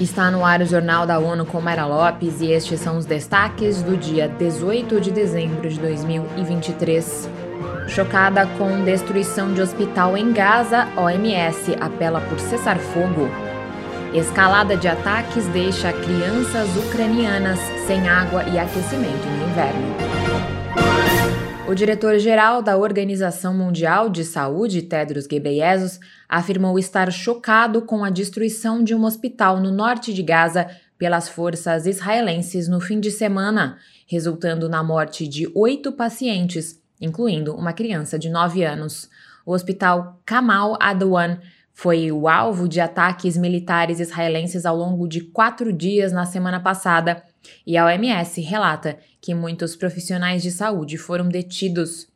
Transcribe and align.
Está 0.00 0.30
no 0.30 0.44
ar 0.44 0.60
o 0.60 0.66
Jornal 0.66 1.06
da 1.06 1.18
ONU 1.18 1.46
com 1.46 1.58
Mara 1.58 1.86
Lopes 1.86 2.42
e 2.42 2.52
estes 2.52 2.80
são 2.80 2.98
os 2.98 3.06
destaques 3.06 3.80
do 3.80 3.96
dia 3.96 4.28
18 4.28 5.00
de 5.00 5.10
dezembro 5.10 5.66
de 5.70 5.80
2023. 5.80 7.30
Chocada 7.88 8.46
com 8.58 8.84
destruição 8.84 9.54
de 9.54 9.62
hospital 9.62 10.14
em 10.14 10.34
Gaza, 10.34 10.86
OMS 10.98 11.74
apela 11.80 12.20
por 12.20 12.38
cessar 12.38 12.78
fogo. 12.78 13.26
Escalada 14.12 14.76
de 14.76 14.86
ataques 14.86 15.46
deixa 15.48 15.90
crianças 15.94 16.76
ucranianas 16.76 17.58
sem 17.86 18.06
água 18.06 18.44
e 18.44 18.58
aquecimento 18.58 19.26
no 19.26 19.48
inverno. 19.48 20.15
O 21.68 21.74
diretor-geral 21.74 22.62
da 22.62 22.76
Organização 22.76 23.52
Mundial 23.52 24.08
de 24.08 24.24
Saúde, 24.24 24.82
Tedros 24.82 25.26
Ghebreyesus, 25.26 25.98
afirmou 26.28 26.78
estar 26.78 27.10
chocado 27.10 27.82
com 27.82 28.04
a 28.04 28.10
destruição 28.10 28.84
de 28.84 28.94
um 28.94 29.04
hospital 29.04 29.58
no 29.58 29.72
norte 29.72 30.14
de 30.14 30.22
Gaza 30.22 30.68
pelas 30.96 31.28
forças 31.28 31.84
israelenses 31.84 32.68
no 32.68 32.80
fim 32.80 33.00
de 33.00 33.10
semana, 33.10 33.78
resultando 34.06 34.68
na 34.68 34.84
morte 34.84 35.26
de 35.26 35.50
oito 35.56 35.90
pacientes, 35.90 36.80
incluindo 37.00 37.52
uma 37.52 37.72
criança 37.72 38.16
de 38.16 38.30
nove 38.30 38.62
anos. 38.62 39.10
O 39.44 39.52
hospital 39.52 40.20
Kamal 40.24 40.76
Adwan 40.80 41.38
foi 41.72 42.12
o 42.12 42.28
alvo 42.28 42.68
de 42.68 42.80
ataques 42.80 43.36
militares 43.36 43.98
israelenses 43.98 44.64
ao 44.64 44.76
longo 44.76 45.08
de 45.08 45.20
quatro 45.20 45.72
dias 45.72 46.12
na 46.12 46.24
semana 46.24 46.60
passada 46.60 47.24
e 47.66 47.76
a 47.76 47.86
OMS 47.86 48.40
relata 48.40 48.98
que 49.20 49.34
muitos 49.34 49.76
profissionais 49.76 50.42
de 50.42 50.50
saúde 50.50 50.96
foram 50.96 51.28
detidos. 51.28 52.08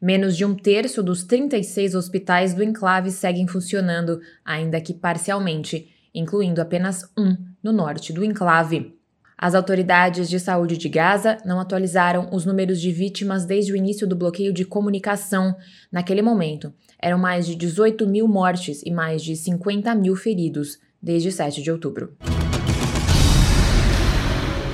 Menos 0.00 0.36
de 0.36 0.44
um 0.44 0.54
terço 0.54 1.02
dos 1.02 1.24
36 1.24 1.94
hospitais 1.94 2.54
do 2.54 2.62
enclave 2.62 3.10
seguem 3.10 3.46
funcionando, 3.46 4.20
ainda 4.44 4.80
que 4.80 4.94
parcialmente, 4.94 5.88
incluindo 6.14 6.60
apenas 6.60 7.04
um 7.16 7.36
no 7.62 7.72
norte 7.72 8.12
do 8.12 8.24
enclave. 8.24 8.98
As 9.40 9.54
autoridades 9.54 10.28
de 10.28 10.40
saúde 10.40 10.76
de 10.76 10.88
Gaza 10.88 11.38
não 11.44 11.60
atualizaram 11.60 12.28
os 12.32 12.44
números 12.44 12.80
de 12.80 12.90
vítimas 12.90 13.44
desde 13.44 13.72
o 13.72 13.76
início 13.76 14.04
do 14.04 14.16
bloqueio 14.16 14.52
de 14.52 14.64
comunicação. 14.64 15.54
Naquele 15.92 16.22
momento, 16.22 16.74
eram 17.00 17.18
mais 17.18 17.46
de 17.46 17.54
18 17.54 18.04
mil 18.04 18.26
mortes 18.26 18.82
e 18.84 18.90
mais 18.90 19.22
de 19.22 19.36
50 19.36 19.94
mil 19.94 20.16
feridos 20.16 20.78
desde 21.00 21.30
7 21.30 21.62
de 21.62 21.70
outubro. 21.70 22.16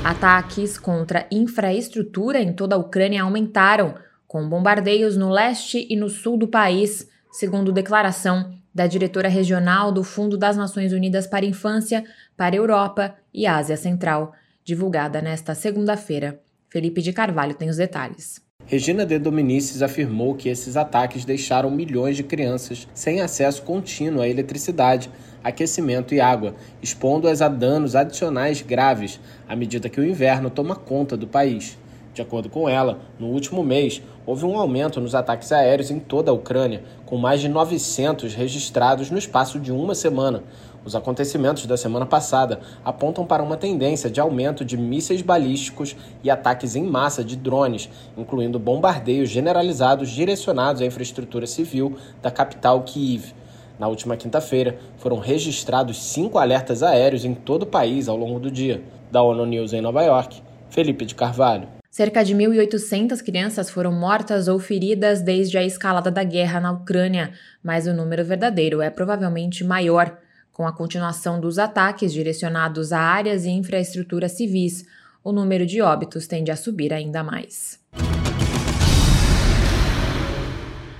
Ataques 0.04 0.76
contra 0.76 1.26
infraestrutura 1.30 2.38
em 2.38 2.52
toda 2.52 2.76
a 2.76 2.78
Ucrânia 2.78 3.22
aumentaram, 3.22 3.94
com 4.28 4.46
bombardeios 4.46 5.16
no 5.16 5.30
leste 5.30 5.86
e 5.88 5.96
no 5.96 6.10
sul 6.10 6.36
do 6.36 6.46
país, 6.46 7.08
segundo 7.32 7.72
declaração 7.72 8.52
da 8.74 8.86
diretora 8.86 9.28
regional 9.28 9.90
do 9.90 10.04
Fundo 10.04 10.36
das 10.36 10.58
Nações 10.58 10.92
Unidas 10.92 11.26
para 11.26 11.46
a 11.46 11.48
Infância, 11.48 12.04
para 12.36 12.54
a 12.54 12.58
Europa 12.58 13.14
e 13.32 13.46
Ásia 13.46 13.78
Central, 13.78 14.34
divulgada 14.62 15.22
nesta 15.22 15.54
segunda-feira. 15.54 16.38
Felipe 16.68 17.00
de 17.00 17.14
Carvalho 17.14 17.54
tem 17.54 17.70
os 17.70 17.78
detalhes. 17.78 18.44
Regina 18.66 19.04
de 19.04 19.18
Dominicis 19.18 19.82
afirmou 19.82 20.34
que 20.34 20.48
esses 20.48 20.74
ataques 20.74 21.26
deixaram 21.26 21.70
milhões 21.70 22.16
de 22.16 22.22
crianças 22.22 22.88
sem 22.94 23.20
acesso 23.20 23.60
contínuo 23.62 24.22
à 24.22 24.28
eletricidade, 24.28 25.10
aquecimento 25.42 26.14
e 26.14 26.20
água, 26.20 26.54
expondo-as 26.82 27.42
a 27.42 27.48
danos 27.48 27.94
adicionais 27.94 28.62
graves 28.62 29.20
à 29.46 29.54
medida 29.54 29.90
que 29.90 30.00
o 30.00 30.04
inverno 30.04 30.48
toma 30.48 30.74
conta 30.74 31.14
do 31.14 31.26
país. 31.26 31.76
De 32.14 32.22
acordo 32.22 32.48
com 32.48 32.68
ela, 32.68 33.00
no 33.18 33.26
último 33.26 33.64
mês, 33.64 34.00
houve 34.24 34.44
um 34.44 34.56
aumento 34.56 35.00
nos 35.00 35.16
ataques 35.16 35.50
aéreos 35.50 35.90
em 35.90 35.98
toda 35.98 36.30
a 36.30 36.34
Ucrânia, 36.34 36.84
com 37.04 37.18
mais 37.18 37.40
de 37.40 37.48
900 37.48 38.34
registrados 38.34 39.10
no 39.10 39.18
espaço 39.18 39.58
de 39.58 39.72
uma 39.72 39.96
semana. 39.96 40.44
Os 40.84 40.94
acontecimentos 40.94 41.66
da 41.66 41.76
semana 41.76 42.06
passada 42.06 42.60
apontam 42.84 43.26
para 43.26 43.42
uma 43.42 43.56
tendência 43.56 44.08
de 44.08 44.20
aumento 44.20 44.64
de 44.64 44.76
mísseis 44.76 45.22
balísticos 45.22 45.96
e 46.22 46.30
ataques 46.30 46.76
em 46.76 46.84
massa 46.84 47.24
de 47.24 47.34
drones, 47.34 47.90
incluindo 48.16 48.60
bombardeios 48.60 49.28
generalizados 49.28 50.08
direcionados 50.08 50.82
à 50.82 50.86
infraestrutura 50.86 51.48
civil 51.48 51.96
da 52.22 52.30
capital 52.30 52.82
Kiev. 52.82 53.34
Na 53.76 53.88
última 53.88 54.16
quinta-feira, 54.16 54.78
foram 54.98 55.18
registrados 55.18 56.00
cinco 56.00 56.38
alertas 56.38 56.80
aéreos 56.80 57.24
em 57.24 57.34
todo 57.34 57.64
o 57.64 57.66
país 57.66 58.08
ao 58.08 58.16
longo 58.16 58.38
do 58.38 58.52
dia. 58.52 58.80
Da 59.10 59.20
ONU 59.20 59.44
News 59.46 59.72
em 59.72 59.80
Nova 59.80 60.02
York, 60.04 60.40
Felipe 60.70 61.04
de 61.04 61.16
Carvalho. 61.16 61.74
Cerca 61.94 62.24
de 62.24 62.34
1.800 62.34 63.22
crianças 63.22 63.70
foram 63.70 63.92
mortas 63.92 64.48
ou 64.48 64.58
feridas 64.58 65.22
desde 65.22 65.56
a 65.56 65.62
escalada 65.62 66.10
da 66.10 66.24
guerra 66.24 66.58
na 66.58 66.72
Ucrânia, 66.72 67.32
mas 67.62 67.86
o 67.86 67.94
número 67.94 68.24
verdadeiro 68.24 68.82
é 68.82 68.90
provavelmente 68.90 69.62
maior. 69.62 70.18
Com 70.52 70.66
a 70.66 70.72
continuação 70.72 71.40
dos 71.40 71.56
ataques 71.56 72.12
direcionados 72.12 72.92
a 72.92 72.98
áreas 72.98 73.44
e 73.44 73.50
infraestruturas 73.50 74.32
civis, 74.32 74.84
o 75.22 75.30
número 75.30 75.64
de 75.64 75.80
óbitos 75.80 76.26
tende 76.26 76.50
a 76.50 76.56
subir 76.56 76.92
ainda 76.92 77.22
mais. 77.22 77.78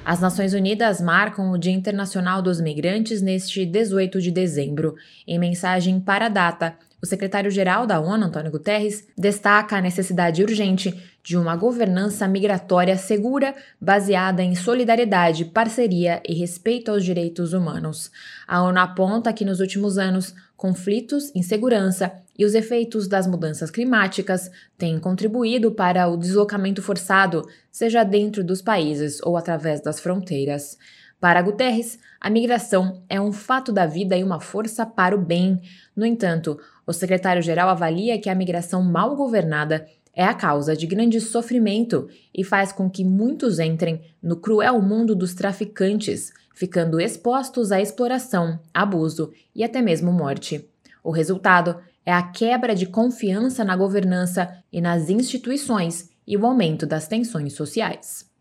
As 0.05 0.21
Nações 0.21 0.55
Unidas 0.55 1.01
marcam 1.01 1.51
o 1.51 1.59
Dia 1.59 1.73
Internacional 1.73 2.41
dos 2.41 2.61
Migrantes 2.61 3.21
neste 3.21 3.67
18 3.67 4.21
de 4.21 4.31
dezembro. 4.31 4.95
Em 5.27 5.41
mensagem 5.41 5.99
para 5.99 6.27
a 6.27 6.29
data, 6.29 6.77
o 7.05 7.07
secretário-geral 7.07 7.87
da 7.87 8.01
ONU, 8.01 8.25
Antônio 8.25 8.51
Guterres, 8.51 9.07
destaca 9.17 9.77
a 9.77 9.81
necessidade 9.81 10.43
urgente 10.43 10.99
de 11.23 11.37
uma 11.37 11.55
governança 11.55 12.27
migratória 12.27 12.97
segura, 12.97 13.55
baseada 13.79 14.43
em 14.43 14.55
solidariedade, 14.55 15.45
parceria 15.45 16.23
e 16.27 16.33
respeito 16.33 16.91
aos 16.91 17.05
direitos 17.05 17.53
humanos. 17.53 18.11
A 18.49 18.63
ONU 18.63 18.79
aponta 18.79 19.35
que 19.35 19.45
nos 19.45 19.61
últimos 19.61 19.99
anos, 19.99 20.35
conflitos, 20.57 21.31
insegurança 21.35 22.11
e 22.39 22.45
os 22.47 22.55
efeitos 22.55 23.07
das 23.07 23.27
mudanças 23.27 23.71
climáticas 23.71 24.51
têm 24.79 24.99
contribuído 24.99 25.73
para 25.73 26.09
o 26.09 26.17
deslocamento 26.17 26.81
forçado, 26.81 27.47
seja 27.71 28.03
dentro 28.03 28.43
dos 28.43 28.63
países 28.63 29.21
ou 29.23 29.37
através 29.37 29.83
das 29.83 30.01
fronteiras. 30.01 30.79
Para 31.25 31.41
Guterres, 31.41 31.99
a 32.21 32.29
migração 32.29 33.03
é 33.09 33.19
um 33.19 33.33
fato 33.33 33.73
da 33.73 33.87
vida 33.87 34.15
e 34.15 34.23
uma 34.23 34.41
força 34.41 34.85
para 34.85 35.17
o 35.17 35.19
bem. 35.19 35.59
No 35.97 36.05
entanto, 36.05 36.61
o 36.87 36.93
secretário-geral 36.93 37.71
avalia 37.71 38.21
que 38.21 38.29
a 38.29 38.35
migração 38.35 38.83
mal 38.83 39.17
governada 39.17 39.87
é 40.15 40.23
a 40.23 40.35
causa 40.35 40.77
de 40.77 40.87
grande 40.87 41.23
sofrimento 41.23 42.11
e 42.35 42.45
faz 42.45 42.73
com 42.73 42.91
que 42.91 43.03
muitos 43.03 43.59
entrem 43.59 44.03
no 44.23 44.37
cruel 44.37 44.83
mundo 44.83 45.15
dos 45.15 45.33
traficantes, 45.33 46.31
ficando 46.55 47.01
expostos 47.01 47.73
à 47.73 47.81
exploração, 47.81 48.61
abuso 48.75 49.33
e 49.55 49.65
até 49.65 49.81
mesmo 49.81 50.13
morte. 50.13 50.69
O 51.03 51.11
resultado 51.11 51.81
é 52.05 52.13
a 52.13 52.23
quebra 52.23 52.75
de 52.75 52.85
confiança 52.85 53.65
na 53.65 53.75
governança 53.75 54.63
e 54.71 54.79
nas 54.79 55.09
instituições 55.09 56.11
e 56.27 56.37
o 56.37 56.45
aumento 56.45 56.85
das 56.85 57.09
tensões 57.09 57.55
sociais. 57.55 58.34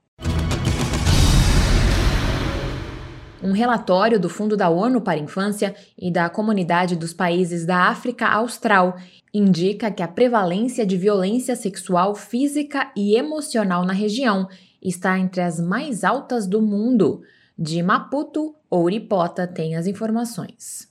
Um 3.44 3.52
relatório 3.52 4.18
do 4.18 4.30
Fundo 4.30 4.56
da 4.56 4.70
ONU 4.70 5.02
para 5.02 5.20
a 5.20 5.24
Infância 5.24 5.76
e 6.00 6.10
da 6.10 6.30
Comunidade 6.30 6.96
dos 6.96 7.12
Países 7.12 7.66
da 7.66 7.90
África 7.90 8.26
Austral 8.26 8.98
indica 9.34 9.92
que 9.92 10.02
a 10.02 10.08
prevalência 10.08 10.86
de 10.86 10.96
violência 10.96 11.54
sexual 11.54 12.16
física 12.16 12.90
e 12.96 13.18
emocional 13.18 13.84
na 13.84 13.92
região 13.92 14.48
está 14.82 15.20
entre 15.20 15.42
as 15.42 15.60
mais 15.60 16.06
altas 16.06 16.48
do 16.48 16.62
mundo. 16.62 17.22
De 17.60 17.84
Maputo, 17.84 18.56
Ouripota 18.70 19.46
tem 19.46 19.76
as 19.76 19.88
informações. 19.88 20.88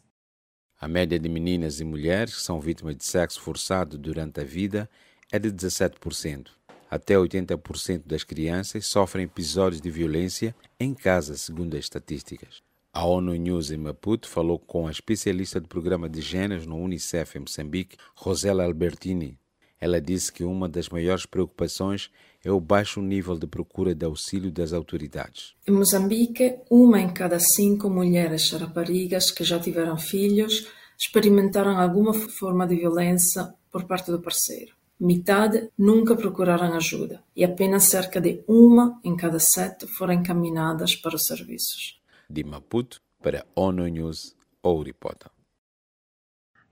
A 0.78 0.86
média 0.86 1.18
de 1.18 1.30
meninas 1.30 1.80
e 1.80 1.84
mulheres 1.84 2.34
que 2.34 2.42
são 2.42 2.60
vítimas 2.60 2.96
de 2.96 3.04
sexo 3.04 3.40
forçado 3.40 3.96
durante 3.96 4.42
a 4.42 4.44
vida 4.44 4.90
é 5.32 5.38
de 5.38 5.50
17%. 5.50 6.48
Até 6.92 7.14
80% 7.14 8.02
das 8.04 8.22
crianças 8.22 8.86
sofrem 8.86 9.24
episódios 9.24 9.80
de 9.80 9.90
violência 9.90 10.54
em 10.78 10.92
casa, 10.92 11.38
segundo 11.38 11.74
as 11.74 11.84
estatísticas. 11.84 12.60
A 12.92 13.06
ONU 13.06 13.34
News 13.34 13.70
em 13.70 13.78
Maputo 13.78 14.28
falou 14.28 14.58
com 14.58 14.86
a 14.86 14.90
especialista 14.90 15.58
do 15.58 15.66
programa 15.66 16.06
de 16.06 16.20
gêneros 16.20 16.66
no 16.66 16.76
Unicef 16.76 17.38
em 17.38 17.40
Moçambique, 17.40 17.96
Rosela 18.14 18.64
Albertini. 18.64 19.38
Ela 19.80 20.02
disse 20.02 20.30
que 20.30 20.44
uma 20.44 20.68
das 20.68 20.90
maiores 20.90 21.24
preocupações 21.24 22.10
é 22.44 22.52
o 22.52 22.60
baixo 22.60 23.00
nível 23.00 23.38
de 23.38 23.46
procura 23.46 23.94
de 23.94 24.04
auxílio 24.04 24.52
das 24.52 24.74
autoridades. 24.74 25.54
Em 25.66 25.72
Moçambique, 25.72 26.56
uma 26.68 27.00
em 27.00 27.10
cada 27.10 27.40
cinco 27.40 27.88
mulheres 27.88 28.50
raparigas 28.50 29.30
que 29.30 29.44
já 29.44 29.58
tiveram 29.58 29.96
filhos 29.96 30.68
experimentaram 31.00 31.78
alguma 31.78 32.12
forma 32.12 32.66
de 32.66 32.76
violência 32.76 33.54
por 33.70 33.84
parte 33.84 34.10
do 34.10 34.20
parceiro. 34.20 34.81
Metade 35.04 35.68
nunca 35.76 36.14
procuraram 36.14 36.76
ajuda 36.76 37.24
e 37.34 37.44
apenas 37.44 37.86
cerca 37.86 38.20
de 38.20 38.44
uma 38.46 39.00
em 39.02 39.16
cada 39.16 39.40
sete 39.40 39.84
foram 39.84 40.14
encaminhadas 40.14 40.94
para 40.94 41.16
os 41.16 41.26
serviços. 41.26 42.00
De 42.30 42.44
Maputo 42.44 43.00
para 43.20 43.44
ONU 43.56 43.84
News, 43.88 44.36
Ouripota. 44.62 45.28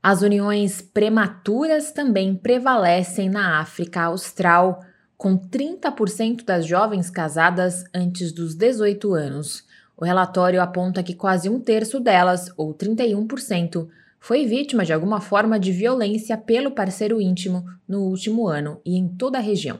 As 0.01 0.23
uniões 0.23 0.81
prematuras 0.81 1.91
também 1.91 2.37
prevalecem 2.37 3.29
na 3.29 3.59
África 3.61 4.03
Austral, 4.03 4.81
com 5.19 5.37
30% 5.37 6.45
das 6.45 6.65
jovens 6.65 7.11
casadas 7.11 7.83
antes 7.93 8.31
dos 8.31 8.55
18 8.55 9.13
anos. 9.13 9.67
O 9.97 10.05
relatório 10.05 10.63
aponta 10.63 11.03
que 11.03 11.17
quase 11.17 11.49
um 11.49 11.59
terço 11.59 11.99
delas, 11.99 12.49
ou 12.57 12.73
31%, 12.73 13.89
foi 14.21 14.45
vítima 14.45 14.85
de 14.85 14.93
alguma 14.93 15.21
forma 15.21 15.59
de 15.59 15.73
violência 15.73 16.37
pelo 16.37 16.71
parceiro 16.71 17.21
íntimo 17.21 17.65
no 17.89 18.03
último 18.03 18.47
ano 18.47 18.81
e 18.85 18.97
em 18.97 19.09
toda 19.09 19.39
a 19.39 19.41
região. 19.41 19.79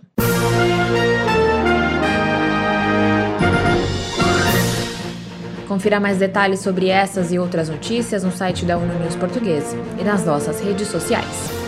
Confira 5.69 6.01
mais 6.01 6.19
detalhes 6.19 6.61
sobre 6.61 6.89
essas 6.89 7.31
e 7.31 7.39
outras 7.39 7.69
notícias 7.69 8.25
no 8.25 8.33
site 8.33 8.65
da 8.65 8.77
ONU 8.77 8.99
News 8.99 9.15
Português 9.15 9.77
e 10.01 10.03
nas 10.03 10.25
nossas 10.25 10.61
redes 10.61 10.89
sociais. 10.89 11.60